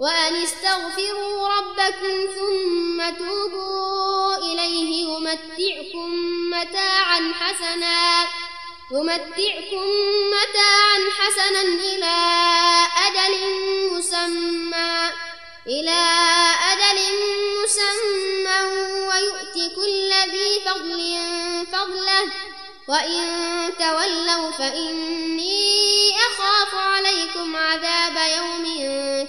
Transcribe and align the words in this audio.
وأن 0.00 0.42
استغفروا 0.42 1.48
ربكم 1.48 2.26
ثم 2.36 2.98
توبوا 3.18 4.36
إليه 4.36 5.04
يمتعكم 5.08 6.10
متاعا 6.50 7.32
حسنا 7.40 8.26
يمتعكم 8.92 9.86
متاعا 10.34 10.98
حسنا 11.18 11.60
إلى 11.60 12.16
أجل 13.06 13.34
مسمى 13.92 15.10
إلى 15.66 16.00
أجل 16.72 16.98
مسمى 17.62 18.58
ويؤتي 19.08 19.68
كل 19.76 20.10
ذي 20.32 20.60
فضل 20.66 21.00
فضله. 21.72 22.32
وإن 22.88 23.24
تولوا 23.78 24.50
فإني 24.50 26.12
أخاف 26.16 26.74
عليكم 26.74 27.56
عذاب 27.56 28.16
يوم 28.36 28.64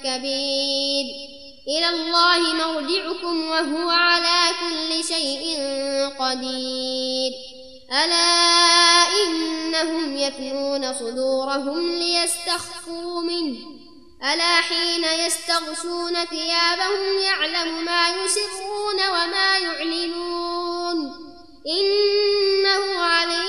كبير. 0.03 1.05
إلى 1.67 1.89
الله 1.89 2.53
مرجعكم 2.53 3.49
وهو 3.49 3.89
على 3.89 4.55
كل 4.59 5.03
شيء 5.03 5.57
قدير. 6.19 7.31
ألا 7.91 9.03
إنهم 9.23 10.17
يثنون 10.17 10.94
صدورهم 10.94 11.91
ليستخفوا 11.91 13.21
منه. 13.21 13.57
ألا 14.33 14.55
حين 14.61 15.03
يستغشون 15.03 16.25
ثيابهم 16.25 17.19
يعلم 17.23 17.85
ما 17.85 18.09
يسرون 18.09 19.09
وما 19.09 19.57
يعلنون. 19.57 21.29
إنه 21.67 22.99
عليم 22.99 23.48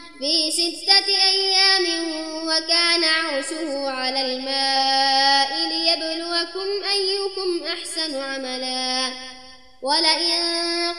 في 0.21 0.51
ستة 0.51 1.07
أيام 1.07 1.85
وكان 2.47 3.03
عرشه 3.03 3.89
على 3.89 4.21
الماء 4.21 5.49
ليبلوكم 5.69 6.83
أيكم 6.91 7.63
أحسن 7.67 8.15
عملا. 8.21 9.13
ولئن 9.81 10.41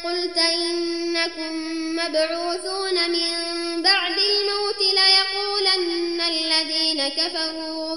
قلت 0.04 0.38
إنكم 0.38 1.52
مبعوثون 1.96 3.10
من 3.10 3.82
بعد 3.82 4.16
الموت 4.18 4.80
ليقولن 4.80 6.20
الذين 6.20 7.08
كفروا 7.08 7.96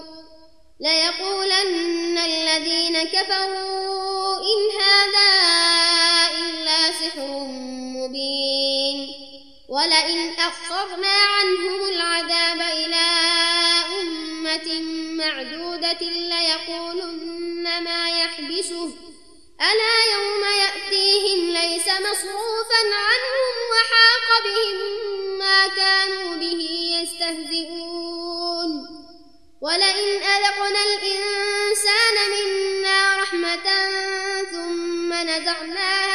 ليقولن 0.80 2.18
الذين 2.18 3.04
كفروا 3.04 4.38
إن 4.38 4.82
هذا 4.82 5.32
إلا 6.40 6.92
سحر 6.92 7.46
ولئن 9.76 10.34
أخرنا 10.40 11.08
عنهم 11.08 11.90
العذاب 11.90 12.62
إلى 12.62 13.06
أمة 14.02 14.80
معدودة 15.24 16.02
ليقولن 16.02 17.84
ما 17.84 18.10
يحبسه. 18.10 18.90
ألا 19.62 19.98
يوم 20.14 20.44
يأتيهم 20.64 21.50
ليس 21.50 21.88
مصروفا 21.88 22.82
عنهم 23.08 23.56
وحاق 23.72 24.28
بهم 24.46 24.78
ما 25.40 25.68
كانوا 25.68 26.36
به 26.36 26.62
يستهزئون. 27.02 28.72
ولئن 29.62 30.24
أذقنا 30.24 30.82
الإنسان 30.86 32.16
منا 32.32 33.18
رحمة 33.22 33.68
ثم 34.52 35.14
نزعناها 35.14 36.15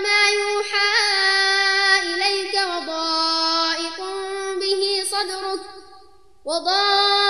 بعض 0.00 0.06
ما 0.06 0.28
يوحى 0.28 0.90
إليك 2.14 2.54
وضائق 2.54 3.98
به 4.60 5.04
صدرك 5.10 5.60
وضائق 6.44 7.29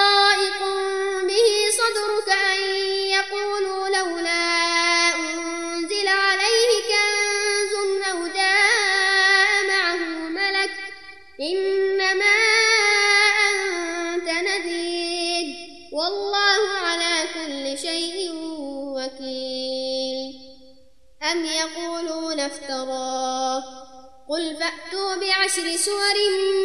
فأتوا 24.71 25.15
بعشر 25.15 25.77
سور 25.77 26.17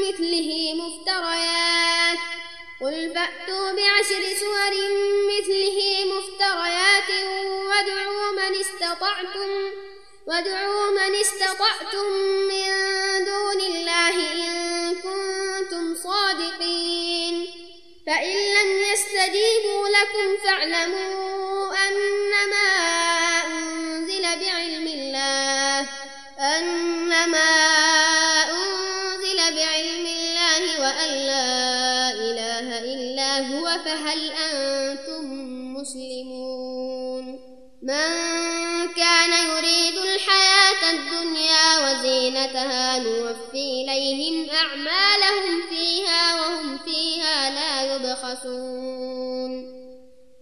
مثله 0.08 0.74
مفتريات. 0.74 2.18
قل 2.82 3.14
فأتوا 3.16 3.72
بعشر 3.72 4.24
سور 4.40 4.74
مثله 5.32 5.78
مفتريات 6.06 7.10
وادعوا 7.70 8.32
من 8.32 8.60
استطعتم 8.60 9.50
وادعوا 10.28 10.92
من 10.92 11.16
استطعتم 11.16 12.08
من 12.52 12.70
دون 13.26 13.62
الله 13.62 14.16
إن 14.34 14.96
كنتم 14.96 15.96
صادقين. 15.96 17.48
فإن 18.08 18.36
لم 18.56 18.84
يستجيبوا 18.94 19.88
لكم 19.88 20.38
فاعلموا 20.44 21.74
أنما 21.88 23.15
ليلتها 42.46 43.00
نوفي 43.00 43.84
إليهم 43.84 44.50
أعمالهم 44.50 45.70
فيها 45.70 46.36
وهم 46.36 46.80
فيها 46.86 47.50
لا 47.50 47.96
يبخسون. 47.96 49.52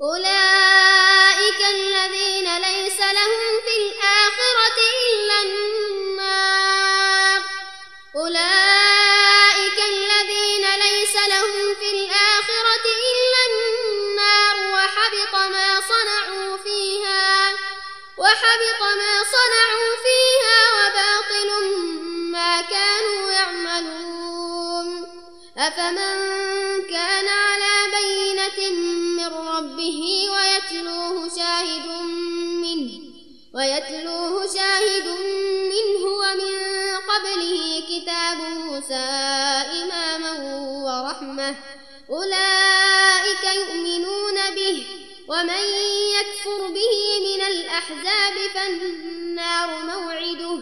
أولئك 0.01 1.61
الذين 1.69 2.57
ليس 2.57 2.99
لهم 2.99 3.51
في 3.65 3.75
الآخرة 3.81 4.79
إلا 5.09 5.41
النار. 5.45 7.41
أولئك 8.15 9.79
الذين 9.89 10.65
ليس 10.85 11.15
لهم 11.15 11.75
في 11.79 11.89
الآخرة 11.95 12.85
إلا 13.11 13.41
النار. 13.49 14.55
وحبط 14.73 15.35
ما 15.35 15.81
صنعوا 15.81 16.57
فيها 16.57 17.53
وحبط 18.17 18.81
ما 18.81 19.13
صنعوا 19.35 19.95
فيها 20.05 20.59
كانوا 22.69 23.31
يعملون. 23.31 25.07
أفمن 25.57 26.17
كان 26.89 27.27
على 27.27 27.75
بينة 27.97 28.59
من 29.17 29.33
ربه 29.33 30.29
ويتلوه 30.33 31.29
شاهد 31.37 31.87
منه 32.63 32.91
ويتلوه 33.55 34.47
شاهد 34.53 35.07
منه 35.73 36.03
ومن 36.05 36.53
قبله 37.09 37.83
كتاب 37.89 38.37
موسى 38.37 39.05
إماما 39.81 40.31
ورحمة. 40.85 41.55
أولئك 42.09 43.43
يؤمنون 43.55 44.55
به 44.55 44.85
ومن 45.27 45.63
يكفر 46.17 46.67
به 46.67 46.95
من 47.27 47.41
الأحزاب 47.41 48.35
فالنار 48.53 49.69
موعده. 49.83 50.61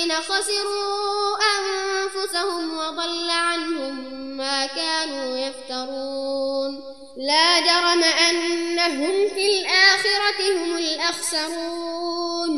الذين 0.00 0.16
خسروا 0.16 1.36
أنفسهم 1.58 2.78
وضل 2.78 3.30
عنهم 3.30 3.94
ما 4.36 4.66
كانوا 4.66 5.36
يفترون. 5.36 6.82
لا 7.16 7.60
جرم 7.60 8.04
أنهم 8.04 9.28
في 9.34 9.60
الآخرة 9.60 10.40
هم 10.56 10.76
الأخسرون. 10.78 12.52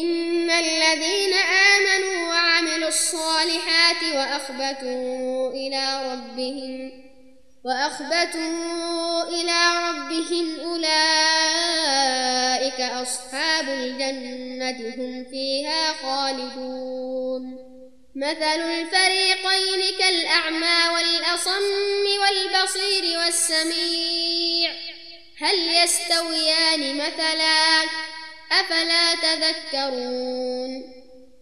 إن 0.00 0.50
الذين 0.50 1.34
آمنوا 1.74 2.28
وعملوا 2.28 2.88
الصالحات 2.88 4.02
وأخبتوا 4.14 5.50
إلى 5.50 6.12
ربهم 6.12 7.07
وأخبتوا 7.68 9.22
إلى 9.28 9.60
ربهم 9.88 10.60
أولئك 10.60 10.90
أصحاب 12.80 13.68
الجنة 13.68 14.94
هم 14.96 15.24
فيها 15.30 15.92
خالدون. 16.02 17.58
مثل 18.16 18.60
الفريقين 18.60 19.98
كالأعمى 19.98 20.94
والأصم 20.94 22.04
والبصير 22.20 23.18
والسميع. 23.18 24.70
هل 25.38 25.56
يستويان 25.84 26.96
مثلا؟ 26.96 27.84
أفلا 28.52 29.14
تذكرون. 29.14 30.72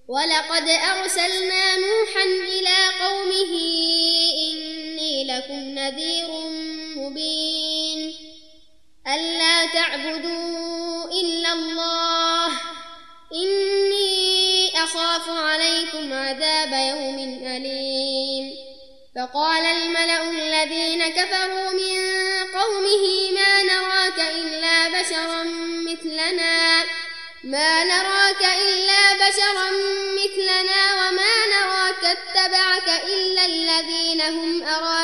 ولقد 0.08 0.68
أرسلنا 0.68 1.76
نوحا 1.76 2.24
إلى 2.24 2.78
قومه 3.00 3.52
إني 4.52 4.85
لكم 5.24 5.60
نذير 5.78 6.28
مبين. 6.96 8.14
ألا 9.06 9.66
تعبدوا 9.66 11.04
إلا 11.04 11.52
الله. 11.52 12.48
إني 13.34 14.70
أخاف 14.74 15.30
عليكم 15.30 16.12
عذاب 16.12 16.72
يوم 16.72 17.46
أليم. 17.46 18.54
فقال 19.16 19.64
الملأ 19.64 20.30
الذين 20.30 21.08
كفروا 21.08 21.70
من 21.70 21.98
قومه 22.54 23.30
ما 23.34 23.62
نراك 23.62 24.18
إلا 24.18 24.88
بشرا 24.88 25.42
مثلنا. 25.90 26.84
ما 27.44 27.84
نراك 27.84 28.42
إلا 28.62 29.12
بشرا 29.12 29.70
مثلنا. 30.20 30.94
وما 30.94 31.46
نراك 31.46 32.04
اتبعك 32.04 33.04
إلا 33.04 33.46
الذين 33.46 34.20
هم 34.20 34.62
أراذلنا 34.62 34.95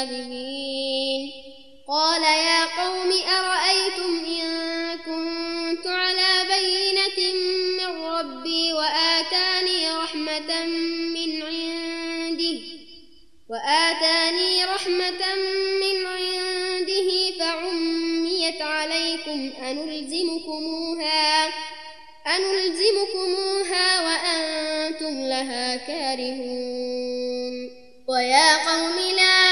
نظنكم 0.00 0.10
كاذبين 0.10 1.32
قال 1.88 2.22
يا 2.22 2.64
قوم 2.64 3.12
أرأيتم 3.12 4.24
إن 4.24 4.98
كنت 4.98 5.86
على 5.86 6.46
بينة 6.48 7.34
من 7.78 8.04
ربي 8.04 8.72
وآتاني 8.72 9.90
رحمة 9.96 10.64
من 11.14 11.42
عنده 11.42 12.60
وآتاني 13.50 14.64
رحمة 14.64 15.34
من 15.80 16.06
عنده 16.06 17.10
فعميت 17.38 18.62
عليكم 18.62 19.50
أنلزمكموها 19.62 21.48
أنلزمكموها 22.26 24.00
وأنتم 24.00 25.20
لها 25.28 25.76
كارهون. 25.76 27.10
ويا 28.10 28.56
قوم 28.70 28.98
لا 29.16 29.49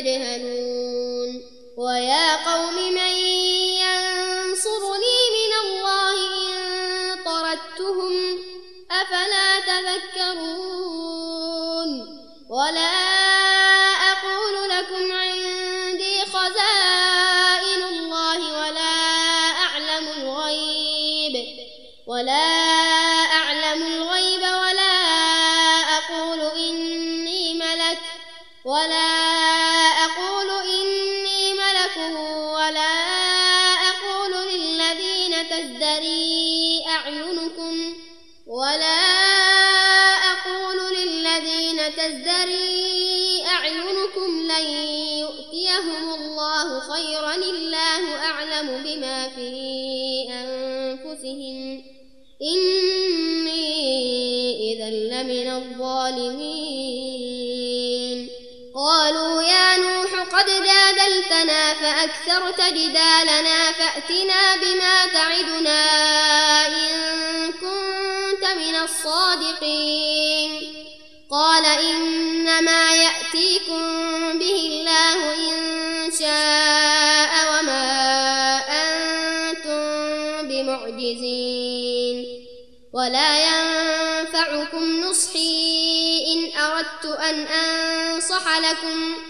تجهلون 0.00 1.42
ويا 1.76 2.29
أكثرت 62.40 62.72
جدالنا 62.72 63.72
فأتنا 63.72 64.56
بما 64.56 65.06
تعدنا 65.06 65.82
إن 66.66 67.52
كنت 67.52 68.44
من 68.56 68.76
الصادقين. 68.76 70.50
قال 71.30 71.66
إنما 71.66 72.92
يأتيكم 72.94 73.82
به 74.38 74.60
الله 74.70 75.34
إن 75.34 76.12
شاء 76.18 77.30
وما 77.52 77.86
أنتم 78.68 79.82
بمعجزين. 80.48 82.16
ولا 82.92 83.30
ينفعكم 83.48 85.00
نصحي 85.00 86.24
إن 86.34 86.60
أردت 86.60 87.04
أن 87.04 87.46
أنصح 87.46 88.58
لكم 88.58 89.29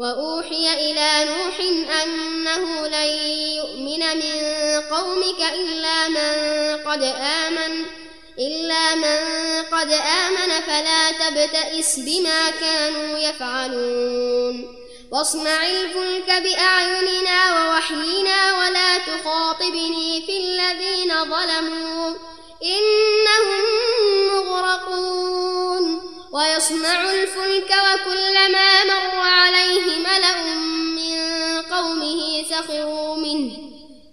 وأوحي 0.00 0.72
إلى 0.72 1.24
نوح 1.24 1.60
أنه 2.02 2.86
لن 2.86 3.10
يؤمن 3.56 4.16
من 4.16 4.40
قومك 4.90 5.40
إلا 5.54 6.08
من 6.08 6.32
قد 6.86 7.02
آمن 7.46 7.84
إلا 8.38 8.94
من 8.94 9.18
قد 9.72 9.92
آمن 9.92 10.60
فلا 10.66 11.12
تبتئس 11.12 11.98
بما 11.98 12.50
كانوا 12.50 13.18
يفعلون. 13.18 14.76
واصنع 15.12 15.66
الفلك 15.66 16.42
بأعيننا 16.42 17.38
ووحينا 17.54 18.58
ولا 18.58 18.98
تخاطبني 18.98 20.22
في 20.26 20.36
الذين 20.36 21.24
ظلموا 21.24 22.14
إنهم 22.62 23.64
مغرقون. 24.26 26.10
ويصنع 26.32 27.12
الفلك 27.12 27.72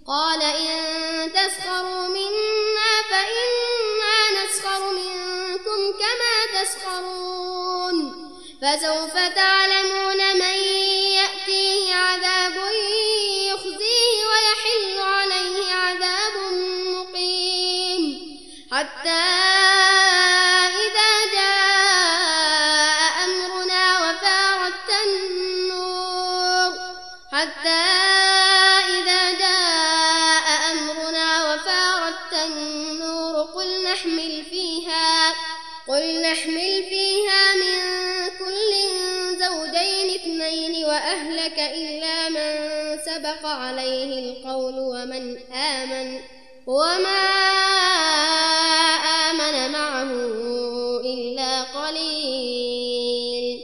قال 0.08 0.42
إن 0.42 1.32
تسخروا 1.32 2.08
منا 2.08 2.92
فإنا 3.10 4.44
نسخر 4.44 4.92
منكم 4.92 5.98
كما 5.98 6.62
تسخرون 6.62 8.28
فسوف 8.62 9.14
تعلمون 9.34 10.36
من 10.38 10.67
القول 44.58 44.78
ومن 44.78 45.52
آمن 45.52 46.20
وما 46.66 47.28
آمن 49.30 49.72
معه 49.72 50.10
إلا 51.04 51.62
قليل 51.62 53.60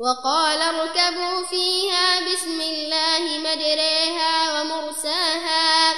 وقال 0.00 0.60
اركبوا 0.60 1.46
فيها 1.50 2.20
بسم 2.32 2.60
الله 2.60 3.38
مجريها 3.38 4.60
ومرساها 4.60 5.92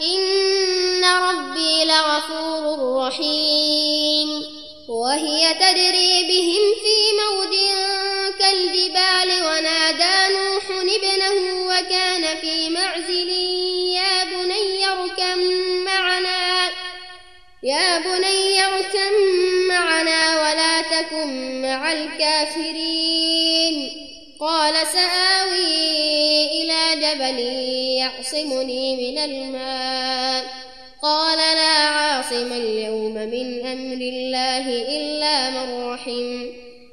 إن 0.00 1.04
ربي 1.04 1.84
لغفور 1.84 2.96
رحيم 3.06 4.42
وهي 4.88 5.54
تجري 5.54 6.22
بهم 6.28 6.64
في 6.82 6.95
يا 17.76 17.98
بني 17.98 18.64
اركم 18.66 19.12
معنا 19.68 20.40
ولا 20.40 20.82
تكن 20.82 21.62
مع 21.62 21.92
الكافرين. 21.92 23.90
قال 24.40 24.74
سآوي 24.86 26.46
إلى 26.46 26.80
جبل 26.96 27.38
يعصمني 27.98 28.96
من 28.96 29.18
الماء. 29.18 30.44
قال 31.02 31.38
لا 31.38 31.76
عاصم 31.88 32.52
اليوم 32.52 33.14
من 33.14 33.66
أمر 33.66 34.00
الله 34.00 34.68
إلا 34.96 35.50
من 35.50 35.84
رحم. 35.84 36.46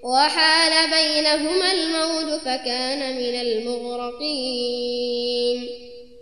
وحال 0.04 0.72
بينهما 0.92 1.72
الموج 1.72 2.40
فكان 2.40 3.16
من 3.16 3.36
المغرقين. 3.42 5.04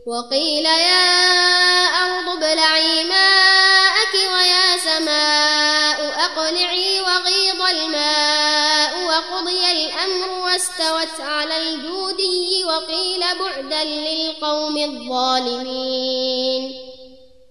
وقيل 0.07 0.65
يا 0.65 1.05
أرض 1.85 2.29
ابلعي 2.29 3.03
ماءك 3.03 4.13
ويا 4.13 4.77
سماء 4.77 6.25
أقلعي 6.25 7.01
وغيض 7.01 7.61
الماء 7.61 9.03
وقضي 9.05 9.71
الأمر 9.71 10.29
واستوت 10.29 11.21
على 11.21 11.57
الجودي 11.57 12.65
وقيل 12.65 13.19
بعدا 13.39 13.83
للقوم 13.83 14.77
الظالمين. 14.77 16.73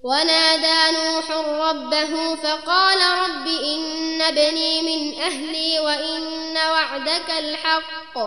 ونادى 0.03 0.99
نوح 0.99 1.31
ربه 1.71 2.35
فقال 2.35 2.99
رب 2.99 3.47
إن 3.47 4.23
ابني 4.23 4.83
من 4.83 5.23
أهلي 5.23 5.81
وإن 5.81 6.57
وعدك 6.57 7.31
الحق. 7.39 8.19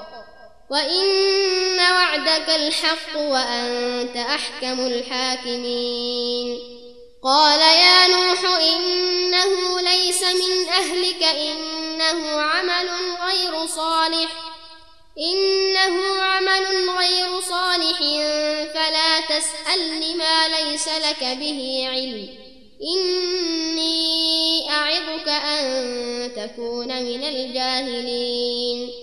وإن 0.73 1.77
وعدك 1.79 2.49
الحق 2.49 3.17
وأنت 3.17 4.17
أحكم 4.17 4.79
الحاكمين 4.87 6.59
قال 7.23 7.59
يا 7.59 8.07
نوح 8.07 8.59
إنه 8.59 9.81
ليس 9.81 10.23
من 10.23 10.69
أهلك 10.69 11.23
إنه 11.23 12.41
عمل 12.41 12.89
غير 13.27 13.65
صالح 13.65 14.29
إنه 15.17 16.23
عمل 16.23 16.89
غير 16.89 17.41
صالح 17.41 17.99
فلا 18.73 19.19
تسألني 19.29 20.15
ما 20.15 20.47
ليس 20.47 20.87
لك 20.87 21.23
به 21.23 21.87
علم 21.89 22.27
إني 22.95 24.69
أعظك 24.69 25.27
أن 25.27 26.31
تكون 26.35 26.87
من 26.87 27.23
الجاهلين 27.23 29.02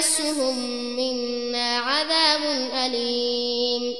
يمسهم 0.00 0.56
منا 0.96 1.78
عذاب 1.78 2.42
أليم. 2.86 3.94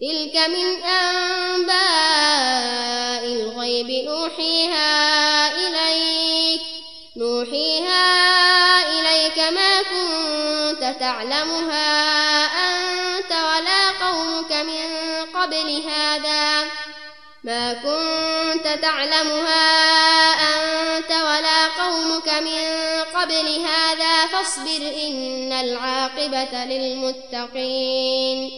تلك 0.00 0.36
من 0.36 0.82
أنباء 0.82 1.72
الغيب 3.24 3.90
نوحيها 4.08 4.88
إليك. 5.52 6.60
نوحيها 7.16 8.02
إليك 8.88 9.38
ما 9.38 9.82
كنت 9.82 10.96
تعلمها 11.00 12.44
أنت 12.44 13.32
ولا 13.32 13.90
قومك 13.90 14.52
من 14.52 14.86
قبل 15.40 15.82
هذا. 15.88 16.66
ما 17.44 17.72
كنت 17.72 18.78
تعلمها 18.82 19.89
هذا 24.60 24.66
فاصبر 24.66 25.06
إن 25.06 25.52
العاقبة 25.52 26.64
للمتقين 26.64 28.50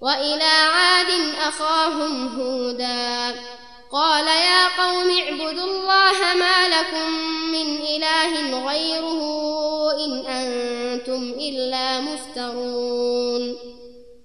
وإلى 0.00 0.44
عاد 0.44 1.34
أخاهم 1.48 2.40
هودا 2.40 3.34
قال 3.92 4.26
يا 4.26 4.68
قوم 4.82 5.10
اعبدوا 5.10 5.64
الله 5.64 6.34
ما 6.34 6.68
لكم 6.68 7.10
من 7.52 7.80
إله 7.82 8.66
غيره 8.68 9.22
إن 10.04 10.26
أنتم 10.26 11.34
إلا 11.38 12.00
مفترون 12.00 13.56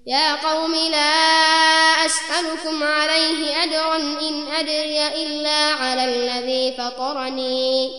يا 0.08 0.36
قوم 0.36 0.76
لا 0.76 2.06
أسألكم 2.06 2.84
عليه 2.84 3.64
أجرا 3.64 3.96
إن 3.96 4.48
أدري 4.60 5.08
إلا 5.08 5.74
على 5.74 6.06
الذي 6.06 6.78
فطرني 6.78 7.92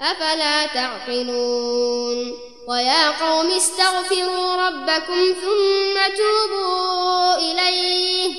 أفلا 0.00 0.66
تعقلون 0.66 2.51
ويا 2.68 3.10
قوم 3.10 3.50
استغفروا 3.50 4.56
ربكم 4.66 5.34
ثم 5.42 6.14
توبوا 6.16 7.34
إليه 7.34 8.32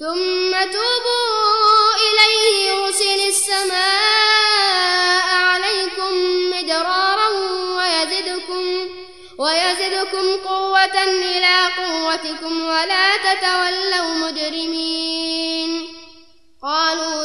ثم 0.00 0.52
توبوا 0.72 1.94
إليه 2.06 2.70
يرسل 2.70 3.28
السماء 3.28 5.28
عليكم 5.34 6.12
مدرارا 6.50 7.28
ويزدكم 7.76 8.88
ويزدكم 9.38 10.36
قوة 10.48 11.02
إلى 11.04 11.56
قوتكم 11.78 12.66
ولا 12.66 13.16
تتولوا 13.16 14.14
مجرمين. 14.14 15.88
قالوا 16.62 17.24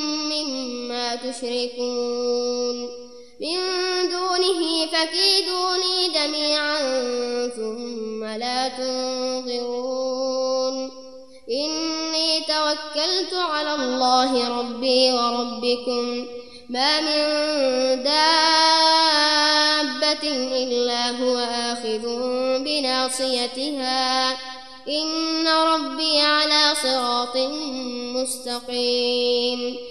مما 1.11 1.31
تشركون 1.31 2.77
من 3.41 3.57
دونه 4.09 4.85
فكيدوني 4.85 6.09
جميعا 6.15 6.77
ثم 7.47 8.23
لا 8.23 8.67
تنظرون. 8.67 10.11
إني 11.51 12.39
توكلت 12.39 13.33
على 13.33 13.75
الله 13.75 14.59
ربي 14.59 15.11
وربكم. 15.11 16.27
ما 16.69 17.01
من 17.01 17.23
دابة 18.03 18.23
إلا 20.63 21.09
هو 21.09 21.37
آخذ 21.37 22.03
بناصيتها. 22.63 24.31
إن 24.89 25.47
ربي 25.47 26.19
على 26.19 26.75
صراط 26.83 27.37
مستقيم. 28.15 29.90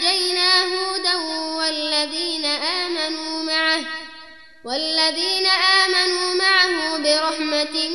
والذين 4.65 5.45
آمنوا 5.45 6.33
معه 6.33 6.97
برحمة 6.97 7.89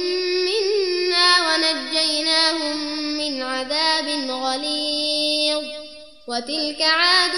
منا 0.48 1.28
ونجيناهم 1.46 2.76
من 3.18 3.42
عذاب 3.42 4.08
غليظ. 4.30 5.64
وتلك 6.28 6.82
عاد 6.82 7.32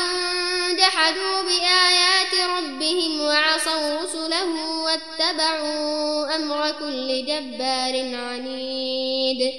جحدوا 0.79 1.43
بآيات 1.43 2.35
ربهم 2.57 3.21
وعصوا 3.21 4.03
رسله 4.03 4.51
واتبعوا 4.85 6.37
أمر 6.37 6.73
كل 6.73 7.27
جبار 7.27 8.17
عنيد. 8.17 9.53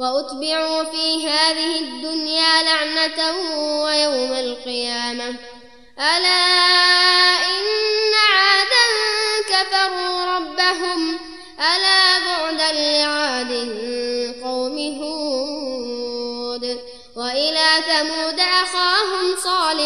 وأتبعوا 0.00 0.82
في 0.84 1.28
هذه 1.28 1.78
الدنيا 1.78 2.62
لعنة 2.62 3.36
ويوم 3.82 4.32
القيامة. 4.32 5.36
ألا 5.98 7.07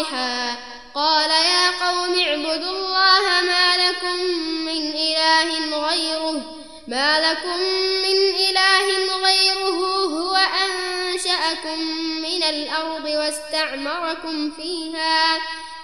صالحا 0.03 0.57
قال 0.95 1.29
يا 1.29 1.85
قوم 1.85 2.19
اعبدوا 2.19 2.71
الله 2.71 3.41
ما 3.41 3.77
لكم 3.77 4.19
من 4.65 4.91
إله 4.95 5.77
غيره 5.87 6.41
ما 6.87 7.31
لكم 7.31 7.59
من 8.03 8.17
إله 8.49 9.15
غيره 9.23 9.79
هو 10.05 10.35
أنشأكم 10.35 11.79
من 12.21 12.43
الأرض 12.43 13.05
واستعمركم 13.05 14.51
فيها 14.51 15.39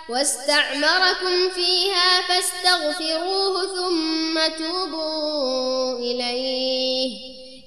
واستعمركم 0.10 1.50
فيها 1.56 2.22
فاستغفروه 2.22 3.66
ثم 3.76 4.66
توبوا 4.66 6.00
إليه. 6.00 7.18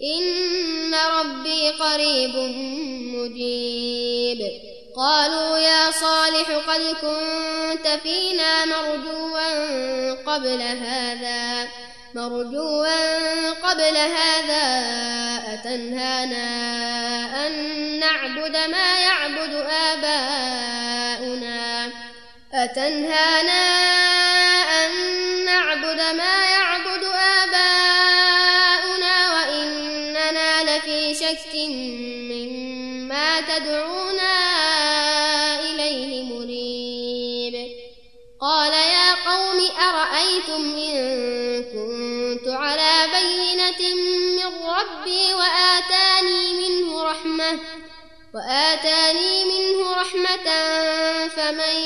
إن 0.03 0.95
ربي 0.95 1.71
قريب 1.71 2.37
مجيب. 3.15 4.72
قالوا 4.97 5.59
يا 5.59 5.91
صالح 5.91 6.51
قد 6.69 6.81
كنت 6.81 7.89
فينا 8.03 8.65
مرجوا 8.65 10.13
قبل 10.27 10.63
هذا. 10.63 11.69
مرجوا 12.15 13.51
قبل 13.51 13.97
هذا 13.97 14.67
أتنهانا 15.55 16.47
أن 17.47 17.53
نعبد 18.01 18.57
ما 18.57 18.99
يعبد 18.99 19.55
آباؤنا. 19.93 21.63
أتنهانا 22.55 23.63
أن 24.85 24.91
نعبد 25.45 26.01
ما 26.01 26.45
يعبد 26.45 27.05
آباؤنا 27.43 29.17
وإننا 29.35 30.63
لفي 30.63 31.15
شك 31.15 31.55
مما 32.31 33.41
تدعونا. 33.41 34.82
قال 38.43 38.73
يا 38.73 39.15
قوم 39.15 39.69
أرأيتم 39.89 40.75
إن 40.75 41.63
كنت 41.63 42.49
على 42.49 43.07
بينة 43.13 43.95
من 43.95 44.67
ربي 44.67 45.35
وآتاني 45.35 46.53
منه 46.53 47.03
رحمة 47.03 47.59
وآتاني 48.35 49.45
منه 49.45 49.93
رحمة 49.93 50.47
فمن 51.29 51.77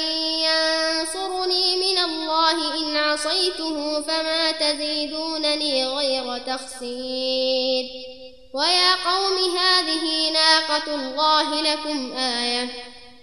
ينصرني 0.49 1.77
من 1.77 1.99
الله 1.99 2.75
إن 2.75 2.97
عصيته 2.97 4.01
فما 4.03 4.53
تزيدونني 4.53 5.87
غير 5.87 6.38
تخسير 6.38 7.85
ويا 8.55 8.95
قوم 8.95 9.57
هذه 9.59 10.31
ناقة 10.31 10.95
الله 10.95 11.62
لكم 11.62 12.16
آية 12.16 12.95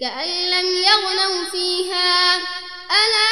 كأن 0.00 0.50
لم 0.50 0.66
يغنوا 0.66 1.44
فيها. 1.50 2.36
ألا 3.00 3.30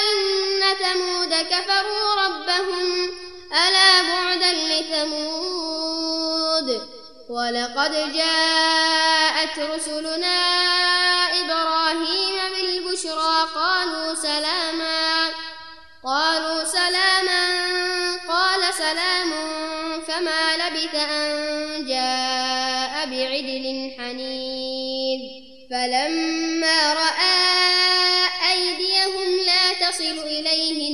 إن 0.00 0.62
ثمود 0.78 1.32
كفروا 1.34 2.14
ربهم؟ 2.26 3.10
ألا 3.52 4.02
بعدا 4.02 4.52
لثمود؟ 4.52 5.88
ولقد 7.28 8.12
جاءت 8.12 9.58
رسلنا 9.58 10.79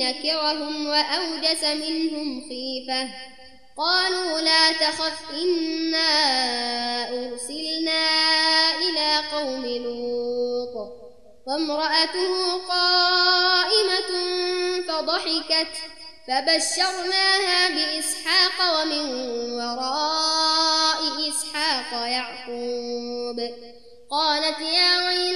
نكرهم 0.07 0.87
وأوجس 0.87 1.65
منهم 1.65 2.41
خيفة. 2.49 3.09
قالوا 3.79 4.41
لا 4.41 4.73
تخف 4.73 5.31
إنا 5.31 6.09
أرسلنا 7.09 8.05
إلى 8.77 9.23
قوم 9.33 9.67
لوط. 9.67 10.93
وامرأته 11.47 12.59
قائمة 12.69 14.13
فضحكت 14.89 15.73
فبشرناها 16.29 17.69
بإسحاق 17.69 18.81
ومن 18.81 19.05
وراء 19.51 21.01
إسحاق 21.29 22.09
يعقوب. 22.09 23.41
قالت 24.11 24.61
يا 24.61 25.07
ويلتى 25.07 25.36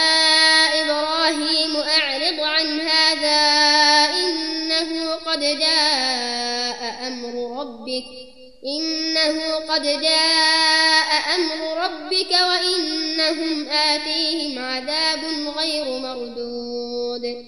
قد 9.71 9.83
جاء 9.83 11.35
أمر 11.35 11.83
ربك 11.83 12.31
وإنهم 12.31 13.69
آتيهم 13.69 14.65
عذاب 14.65 15.19
غير 15.57 15.99
مردود. 15.99 17.45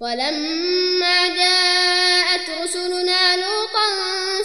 ولما 0.00 1.28
جاءت 1.28 2.62
رسلنا 2.62 3.36
لوطا 3.36 3.88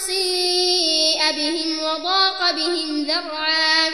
سيء 0.08 1.32
بهم 1.32 1.80
وضاق 1.80 2.52
بهم 2.52 3.04
ذرعا 3.04 3.92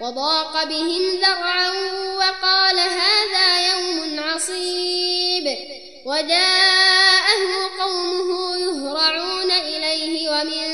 وضاق 0.00 0.64
بهم 0.64 1.20
ذرعا 1.20 1.70
وقال 2.16 2.78
هذا 2.78 3.72
يوم 3.72 4.20
عصيب. 4.20 5.58
وجاءه 6.06 7.70
قومه 7.80 8.56
يهرعون 8.56 9.50
إليه 9.50 10.30
ومن 10.30 10.73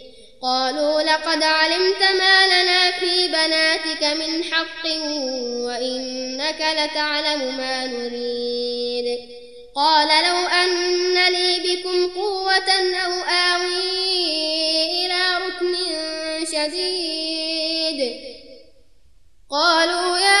قالوا 0.43 1.01
لقد 1.01 1.43
علمت 1.43 2.01
ما 2.01 2.47
لنا 2.47 2.91
في 2.91 3.27
بناتك 3.27 4.03
من 4.03 4.43
حق 4.43 4.85
وإنك 5.65 6.61
لتعلم 6.77 7.57
ما 7.57 7.85
نريد. 7.85 9.19
قال 9.75 10.07
لو 10.07 10.47
أن 10.47 11.33
لي 11.33 11.59
بكم 11.59 12.19
قوة 12.19 12.71
أو 13.05 13.11
آوي 13.23 13.85
إلى 15.05 15.37
ركن 15.45 15.75
شديد. 16.45 18.15
قالوا 19.51 20.17
يا 20.17 20.40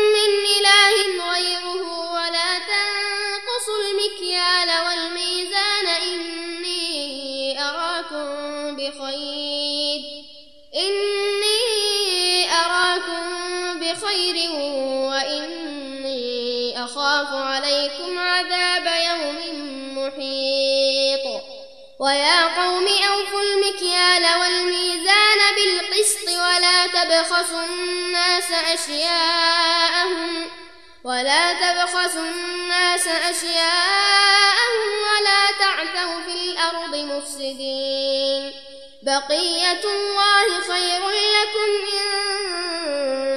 المكيال 24.01 24.39
والميزان 24.39 25.39
بالقسط 25.55 26.27
ولا 26.27 26.87
تبخسوا 26.87 27.65
الناس 27.65 28.51
أشياءهم 28.51 30.49
ولا 31.03 31.53
تبخسوا 31.53 32.21
الناس 32.21 33.07
أشياءهم 33.07 34.91
ولا 35.07 35.51
تعثوا 35.59 36.21
في 36.25 36.33
الأرض 36.33 36.95
مفسدين. 36.95 38.53
بقية 39.03 39.83
الله 39.83 40.61
خير 40.61 41.01
لكم 41.09 41.71
إن 41.97 43.30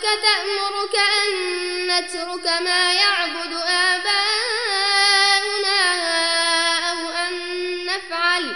أصلاتك 0.00 0.22
تأمرك 0.22 0.96
أن 0.96 1.30
نترك 1.86 2.46
ما 2.62 2.92
يعبد 2.92 3.52
آباؤنا 3.68 4.20
أو 6.90 6.98
أن 7.08 7.34
نفعل 7.86 8.54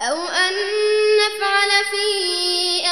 أو 0.00 0.28
أن 0.28 0.54
نفعل 1.22 1.70
في 1.90 2.06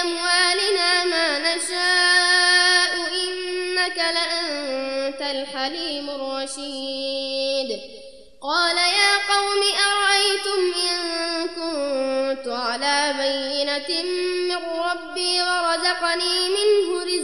أموالنا 0.00 1.04
ما 1.04 1.38
نشاء 1.38 2.92
إنك 3.22 3.98
لأنت 3.98 5.20
الحليم 5.20 6.10
الرشيد. 6.10 7.80
قال 8.42 8.76
يا 8.76 9.16
قوم 9.34 9.62
أرأيتم 9.90 10.72
إن 10.90 10.98
كنت 11.48 12.48
على 12.48 13.14
بينة 13.18 14.02
من 14.48 14.62
ربي 14.78 15.42
ورزقني 15.42 16.48
منه 16.48 16.88
رزقا 17.04 17.23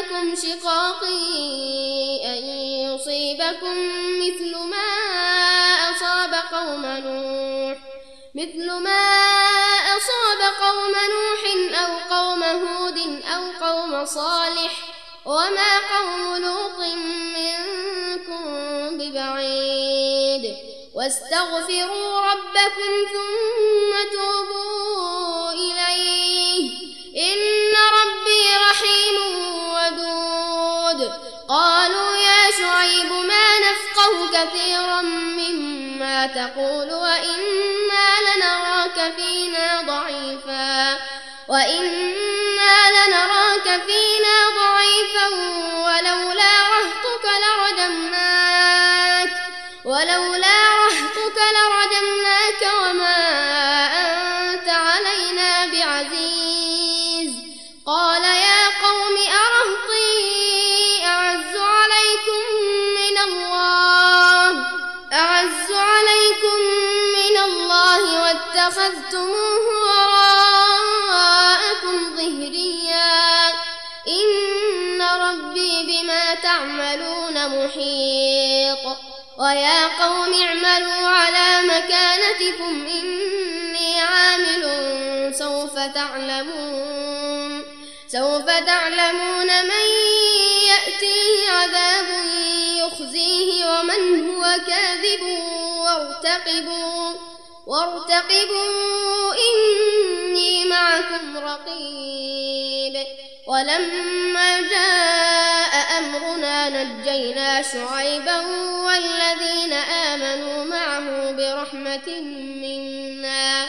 يجرمنكم 0.00 0.34
شقاقي 0.34 1.20
أن 2.24 2.44
يصيبكم 2.84 3.76
مثل 4.18 4.56
ما 4.56 4.88
أصاب 5.90 6.34
قوم 6.52 6.86
نوح 6.86 7.78
مثل 8.34 8.66
ما 8.72 9.02
أصاب 9.96 10.40
قوم 10.60 10.94
نوح 11.14 11.42
أو 11.80 12.16
قوم 12.16 12.42
هود 12.42 12.98
أو 13.36 13.66
قوم 13.66 14.04
صالح 14.06 14.72
وما 15.24 15.78
قوم 15.78 16.36
لوط 16.36 16.78
منكم 17.36 18.44
ببعيد. 18.98 20.44
واستغفروا 20.94 22.20
ربكم 22.20 22.92
ثم 23.12 23.92
توبوا 24.12 24.69
سوف 85.70 85.78
تعلمون 85.94 87.62
سوف 88.08 88.46
تعلمون 88.46 89.46
من 89.62 89.86
يأتيه 90.68 91.50
عذاب 91.50 92.06
يخزيه 92.78 93.70
ومن 93.70 94.30
هو 94.30 94.42
كاذب. 94.66 95.22
وارتقبوا 95.78 97.12
وارتقبوا 97.66 99.34
إني 99.34 100.64
معكم 100.64 101.38
رقيب. 101.38 103.06
ولما 103.46 104.60
جاء 104.60 105.98
أمرنا 105.98 106.68
نجينا 106.68 107.62
شعيبا 107.62 108.40
والذين 108.86 109.72
آمنوا 109.72 110.64
معه 110.64 111.30
برحمة 111.30 112.20
منا. 112.62 113.68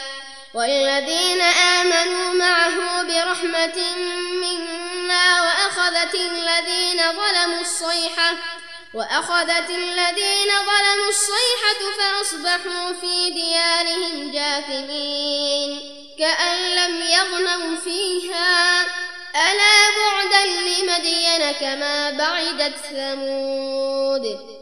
والذين 0.54 1.40
آمنوا 1.40 2.34
معه 2.34 3.02
برحمة 3.02 3.96
منا 4.32 5.42
وأخذت 5.42 6.14
الذين 6.14 6.98
ظلموا 7.12 7.60
الصيحة 7.60 8.36
وأخذت 8.94 9.70
الذين 9.70 10.48
ظلموا 10.48 11.08
الصيحة 11.08 11.80
فأصبحوا 11.98 12.92
في 12.92 13.30
ديارهم 13.30 14.30
جاثمين 14.32 15.80
كأن 16.18 16.58
لم 16.76 17.02
يغنوا 17.02 17.76
فيها. 17.76 18.82
ألا 19.36 19.76
بعدا 19.98 20.44
لمدين 20.46 21.52
كما 21.52 22.10
بعدت 22.10 22.76
ثمود. 22.76 24.61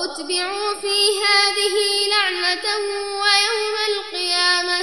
وأتبعوا 0.00 0.80
في 0.80 0.96
هذه 1.26 1.76
لعنة 2.12 2.66
ويوم 3.22 3.74
القيامة 3.90 4.78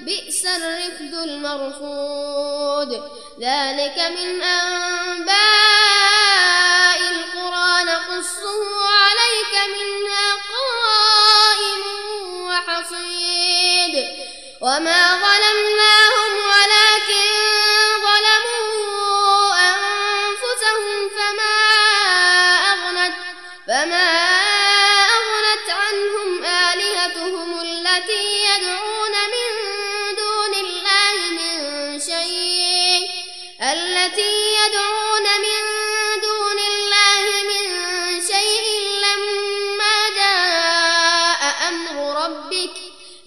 بئس 0.00 0.46
الرفد 0.46 1.14
المرفود. 1.14 2.90
ذلك 3.40 3.98
من 3.98 4.42
أنباء 4.42 5.40
القرى 7.10 7.84
نقصه 7.84 8.60
عليك 8.88 9.54
منها 9.76 10.26
قائم 10.54 11.82
وحصيد. 12.46 13.94
وما 14.60 15.01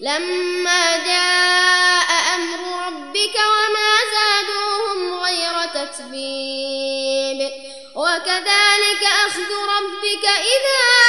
لما 0.00 0.96
جاء 0.96 2.34
أمر 2.34 2.86
ربك 2.86 3.34
وما 3.36 3.92
زادوهم 4.14 5.14
غير 5.24 5.64
تتبيب 5.74 7.50
وكذلك 7.94 9.02
أخذ 9.26 9.50
ربك 9.52 10.24
إذا 10.24 11.05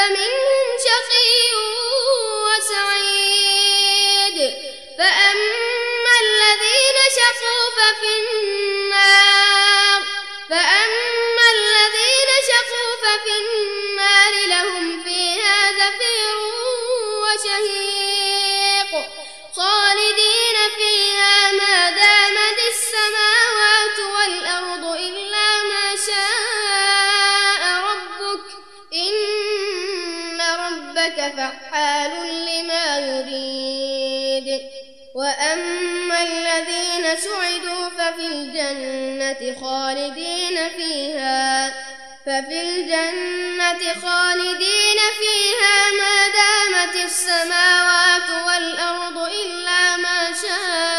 فمنهم 0.00 0.49
فعال 31.50 32.10
لما 32.46 32.98
يريد. 32.98 34.60
وأما 35.14 36.22
الذين 36.22 37.16
سعدوا 37.16 37.88
ففي 37.98 38.26
الجنة 38.26 39.60
خالدين 39.60 40.68
فيها 40.68 41.70
ففي 42.26 42.60
الجنة 42.60 43.94
خالدين 44.02 44.98
فيها 45.18 45.90
ما 46.00 46.28
دامت 46.28 47.04
السماوات 47.04 48.30
والأرض 48.46 49.18
إلا 49.18 49.96
ما 49.96 50.28
شاء. 50.42 50.89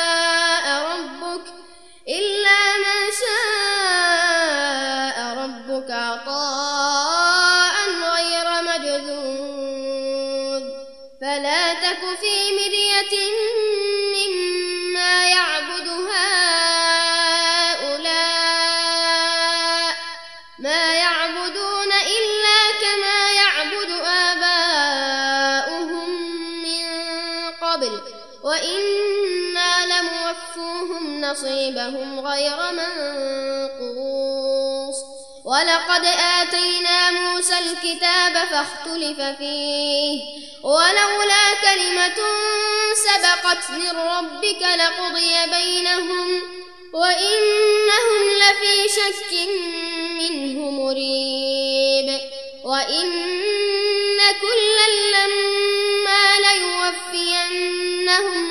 لموفوهم 30.58 31.22
نصيبهم 31.22 32.28
غير 32.28 32.58
منقوص. 32.72 33.82
ولقد 35.46 36.06
آتينا 36.42 37.12
موسى 37.12 37.60
الكتاب 37.60 38.34
فاختلف 38.34 39.22
فيه. 39.38 40.22
ولولا 40.64 41.54
كلمة 41.62 42.20
سبقت 42.96 43.72
من 43.72 43.98
ربك 43.98 44.62
لقضي 44.62 45.46
بينهم 45.52 46.42
وإنهم 46.94 48.30
لفي 48.38 48.90
شك 48.90 49.34
منه 50.20 50.72
مريب. 50.72 52.20
وإن 52.64 53.12
كلا 54.42 54.88
لما 55.14 56.26
ليوفينهم 56.40 58.51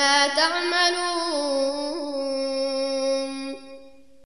عما 0.00 0.28
تعملون 0.28 1.79